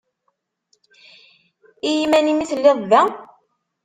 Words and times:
I 1.89 1.91
iman-im 2.03 2.39
i 2.43 2.45
telliḍ 2.51 2.79
da? 2.91 3.01